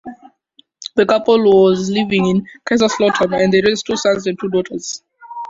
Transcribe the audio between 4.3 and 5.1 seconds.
two daughters.